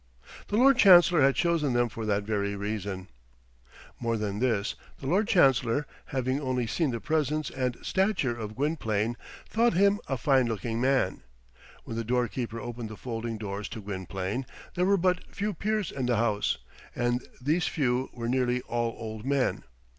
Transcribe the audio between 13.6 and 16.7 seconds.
to Gwynplaine there were but few peers in the house;